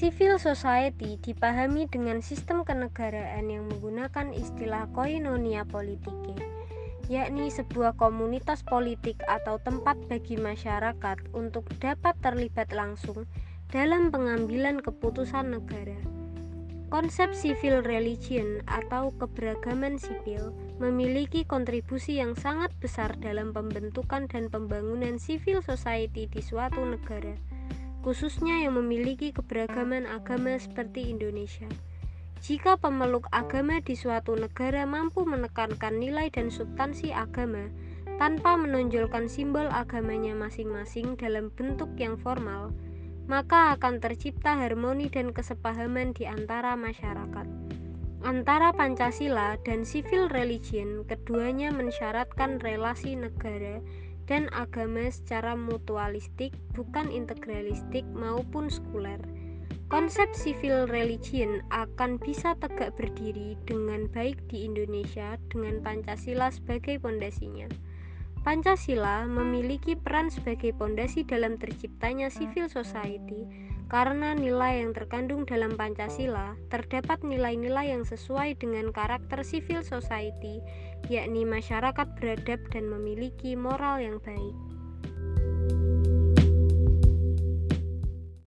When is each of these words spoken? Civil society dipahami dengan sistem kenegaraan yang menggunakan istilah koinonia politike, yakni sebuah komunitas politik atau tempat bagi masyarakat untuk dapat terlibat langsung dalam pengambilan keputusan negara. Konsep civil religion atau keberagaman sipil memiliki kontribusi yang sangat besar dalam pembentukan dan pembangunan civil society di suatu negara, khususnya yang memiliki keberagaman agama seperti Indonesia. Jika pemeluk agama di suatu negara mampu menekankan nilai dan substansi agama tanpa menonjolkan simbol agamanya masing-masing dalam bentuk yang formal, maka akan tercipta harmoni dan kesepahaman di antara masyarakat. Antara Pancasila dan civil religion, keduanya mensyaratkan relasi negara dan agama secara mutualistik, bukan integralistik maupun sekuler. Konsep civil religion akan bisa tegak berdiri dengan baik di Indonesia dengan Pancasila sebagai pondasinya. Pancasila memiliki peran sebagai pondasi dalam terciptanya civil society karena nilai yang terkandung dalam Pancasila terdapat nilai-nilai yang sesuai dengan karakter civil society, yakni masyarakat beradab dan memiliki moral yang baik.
Civil 0.00 0.40
society 0.40 1.20
dipahami 1.20 1.84
dengan 1.84 2.24
sistem 2.24 2.64
kenegaraan 2.64 3.52
yang 3.52 3.68
menggunakan 3.68 4.32
istilah 4.32 4.88
koinonia 4.96 5.68
politike, 5.68 6.40
yakni 7.12 7.52
sebuah 7.52 8.00
komunitas 8.00 8.64
politik 8.64 9.20
atau 9.28 9.60
tempat 9.60 10.00
bagi 10.08 10.40
masyarakat 10.40 11.20
untuk 11.36 11.68
dapat 11.84 12.16
terlibat 12.24 12.72
langsung 12.72 13.28
dalam 13.68 14.08
pengambilan 14.08 14.80
keputusan 14.80 15.60
negara. 15.60 16.00
Konsep 16.88 17.36
civil 17.36 17.84
religion 17.84 18.64
atau 18.72 19.12
keberagaman 19.20 20.00
sipil 20.00 20.56
memiliki 20.80 21.44
kontribusi 21.44 22.24
yang 22.24 22.32
sangat 22.40 22.72
besar 22.80 23.20
dalam 23.20 23.52
pembentukan 23.52 24.24
dan 24.32 24.48
pembangunan 24.48 25.20
civil 25.20 25.60
society 25.60 26.24
di 26.24 26.40
suatu 26.40 26.80
negara, 26.88 27.36
khususnya 28.00 28.64
yang 28.64 28.80
memiliki 28.80 29.32
keberagaman 29.32 30.08
agama 30.08 30.56
seperti 30.56 31.12
Indonesia. 31.12 31.68
Jika 32.40 32.80
pemeluk 32.80 33.28
agama 33.36 33.84
di 33.84 33.92
suatu 33.92 34.32
negara 34.32 34.88
mampu 34.88 35.28
menekankan 35.28 36.00
nilai 36.00 36.32
dan 36.32 36.48
substansi 36.48 37.12
agama 37.12 37.68
tanpa 38.16 38.56
menonjolkan 38.56 39.28
simbol 39.28 39.68
agamanya 39.68 40.32
masing-masing 40.32 41.20
dalam 41.20 41.52
bentuk 41.52 41.92
yang 42.00 42.16
formal, 42.16 42.72
maka 43.28 43.76
akan 43.76 44.00
tercipta 44.00 44.56
harmoni 44.56 45.12
dan 45.12 45.36
kesepahaman 45.36 46.16
di 46.16 46.24
antara 46.24 46.74
masyarakat. 46.80 47.46
Antara 48.20 48.76
Pancasila 48.76 49.56
dan 49.64 49.84
civil 49.84 50.28
religion, 50.28 51.08
keduanya 51.08 51.72
mensyaratkan 51.72 52.60
relasi 52.60 53.16
negara 53.16 53.80
dan 54.30 54.46
agama 54.54 55.10
secara 55.10 55.58
mutualistik, 55.58 56.54
bukan 56.78 57.10
integralistik 57.10 58.06
maupun 58.14 58.70
sekuler. 58.70 59.18
Konsep 59.90 60.30
civil 60.38 60.86
religion 60.86 61.66
akan 61.74 62.14
bisa 62.22 62.54
tegak 62.62 62.94
berdiri 62.94 63.58
dengan 63.66 64.06
baik 64.14 64.38
di 64.46 64.62
Indonesia 64.62 65.34
dengan 65.50 65.82
Pancasila 65.82 66.54
sebagai 66.54 67.02
pondasinya. 67.02 67.66
Pancasila 68.46 69.26
memiliki 69.26 69.98
peran 69.98 70.30
sebagai 70.30 70.72
pondasi 70.78 71.26
dalam 71.26 71.58
terciptanya 71.58 72.30
civil 72.30 72.70
society 72.70 73.44
karena 73.90 74.38
nilai 74.38 74.86
yang 74.86 74.94
terkandung 74.94 75.42
dalam 75.42 75.74
Pancasila 75.74 76.54
terdapat 76.70 77.26
nilai-nilai 77.26 77.90
yang 77.90 78.06
sesuai 78.06 78.54
dengan 78.62 78.94
karakter 78.94 79.42
civil 79.42 79.82
society, 79.82 80.62
yakni 81.10 81.42
masyarakat 81.42 82.06
beradab 82.22 82.62
dan 82.70 82.86
memiliki 82.86 83.58
moral 83.58 83.98
yang 83.98 84.22
baik. 84.22 84.79